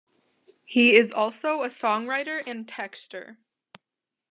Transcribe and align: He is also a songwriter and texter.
He 0.65 0.95
is 0.95 1.11
also 1.11 1.61
a 1.61 1.67
songwriter 1.67 2.41
and 2.47 2.65
texter. 2.65 3.37